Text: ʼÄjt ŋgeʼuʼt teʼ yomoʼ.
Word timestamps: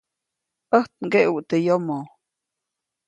ʼÄjt 0.71 0.91
ŋgeʼuʼt 1.05 1.45
teʼ 1.49 1.63
yomoʼ. 1.65 2.05